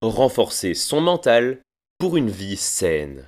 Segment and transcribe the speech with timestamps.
[0.00, 1.60] Renforcer son mental
[1.98, 3.26] pour une vie saine.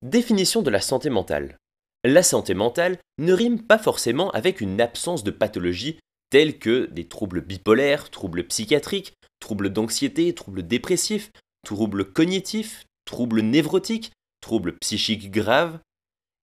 [0.00, 1.58] Définition de la santé mentale.
[2.04, 5.98] La santé mentale ne rime pas forcément avec une absence de pathologie
[6.30, 11.32] telles que des troubles bipolaires, troubles psychiatriques, troubles d'anxiété, troubles dépressifs,
[11.66, 15.78] troubles cognitifs, troubles névrotiques, troubles psychiques graves.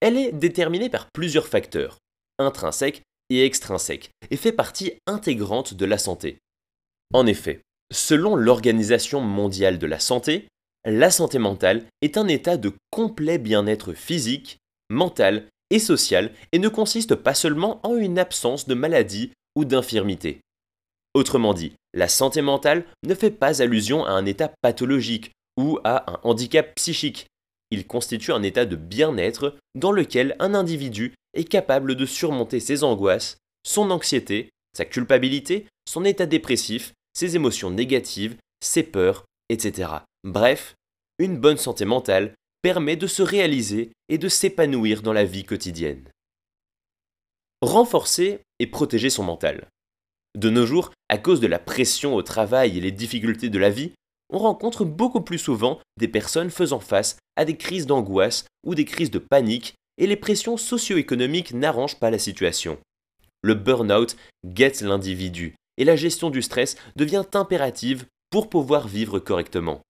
[0.00, 1.96] Elle est déterminée par plusieurs facteurs,
[2.38, 6.36] intrinsèques et extrinsèques, et fait partie intégrante de la santé.
[7.14, 10.48] En effet, selon l'Organisation mondiale de la santé,
[10.84, 14.58] la santé mentale est un état de complet bien-être physique,
[14.90, 20.40] mental et social et ne consiste pas seulement en une absence de maladie ou d'infirmité.
[21.14, 26.12] Autrement dit, la santé mentale ne fait pas allusion à un état pathologique ou à
[26.12, 27.26] un handicap psychique.
[27.74, 32.84] Il constitue un état de bien-être dans lequel un individu est capable de surmonter ses
[32.84, 39.90] angoisses, son anxiété, sa culpabilité, son état dépressif, ses émotions négatives, ses peurs, etc.
[40.22, 40.76] Bref,
[41.18, 46.08] une bonne santé mentale permet de se réaliser et de s'épanouir dans la vie quotidienne.
[47.60, 49.66] Renforcer et protéger son mental.
[50.38, 53.70] De nos jours, à cause de la pression au travail et les difficultés de la
[53.70, 53.90] vie,
[54.30, 58.84] on rencontre beaucoup plus souvent des personnes faisant face à des crises d'angoisse ou des
[58.84, 62.78] crises de panique et les pressions socio-économiques n'arrangent pas la situation.
[63.42, 69.82] Le burn-out guette l'individu et la gestion du stress devient impérative pour pouvoir vivre correctement.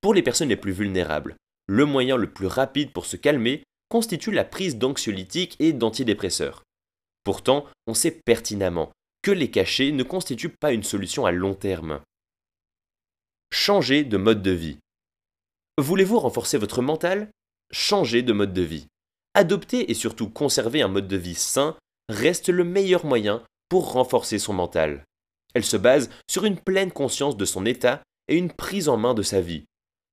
[0.00, 4.32] Pour les personnes les plus vulnérables, le moyen le plus rapide pour se calmer constitue
[4.32, 6.62] la prise d'anxiolytiques et d'antidépresseurs.
[7.24, 8.90] Pourtant, on sait pertinemment
[9.22, 12.00] que les cachets ne constituent pas une solution à long terme.
[13.50, 14.78] Changer de mode de vie.
[15.78, 17.30] Voulez-vous renforcer votre mental?
[17.70, 18.88] Changez de mode de vie.
[19.34, 21.76] Adopter et surtout conserver un mode de vie sain
[22.08, 25.04] reste le meilleur moyen pour renforcer son mental.
[25.54, 29.14] Elle se base sur une pleine conscience de son état et une prise en main
[29.14, 29.66] de sa vie.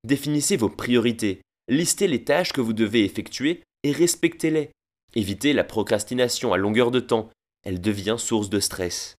[0.03, 4.69] Définissez vos priorités, listez les tâches que vous devez effectuer et respectez-les.
[5.15, 7.31] Évitez la procrastination à longueur de temps,
[7.63, 9.15] elle devient source de stress.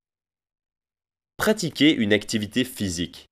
[1.39, 3.27] Pratiquez une activité physique.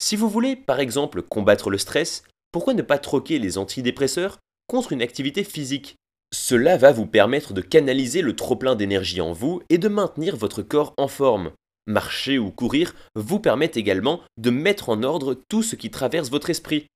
[0.00, 4.92] Si vous voulez, par exemple, combattre le stress, pourquoi ne pas troquer les antidépresseurs contre
[4.92, 5.96] une activité physique?
[6.32, 10.62] Cela va vous permettre de canaliser le trop-plein d'énergie en vous et de maintenir votre
[10.62, 11.52] corps en forme.
[11.86, 16.50] Marcher ou courir vous permet également de mettre en ordre tout ce qui traverse votre
[16.50, 16.86] esprit.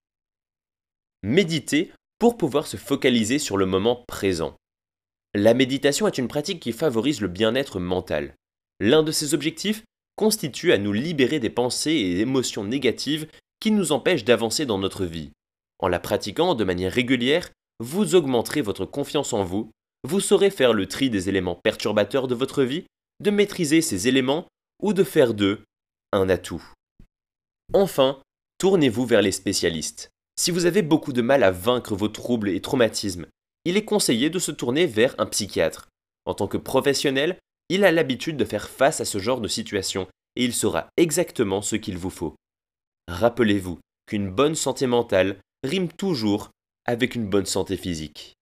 [1.22, 4.54] Méditez pour pouvoir se focaliser sur le moment présent.
[5.34, 8.34] La méditation est une pratique qui favorise le bien-être mental.
[8.80, 9.82] L'un de ses objectifs
[10.16, 13.28] constitue à nous libérer des pensées et émotions négatives
[13.60, 15.30] qui nous empêchent d'avancer dans notre vie.
[15.82, 17.50] En la pratiquant de manière régulière,
[17.80, 19.70] vous augmenterez votre confiance en vous,
[20.04, 22.86] vous saurez faire le tri des éléments perturbateurs de votre vie,
[23.20, 24.46] de maîtriser ces éléments
[24.80, 25.64] ou de faire d'eux
[26.12, 26.62] un atout.
[27.72, 28.20] Enfin,
[28.58, 30.10] tournez-vous vers les spécialistes.
[30.38, 33.26] Si vous avez beaucoup de mal à vaincre vos troubles et traumatismes,
[33.64, 35.88] il est conseillé de se tourner vers un psychiatre.
[36.26, 37.38] En tant que professionnel,
[37.68, 40.06] il a l'habitude de faire face à ce genre de situation
[40.36, 42.34] et il saura exactement ce qu'il vous faut.
[43.08, 46.50] Rappelez-vous qu'une bonne santé mentale rime toujours
[46.84, 48.34] avec une bonne santé physique.